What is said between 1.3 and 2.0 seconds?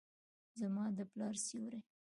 سیوري،